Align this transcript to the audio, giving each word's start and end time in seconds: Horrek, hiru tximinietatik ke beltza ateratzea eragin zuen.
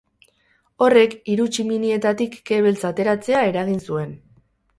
Horrek, 0.85 1.13
hiru 1.33 1.45
tximinietatik 1.55 2.39
ke 2.51 2.59
beltza 2.69 2.91
ateratzea 2.95 3.45
eragin 3.53 3.79
zuen. 3.91 4.19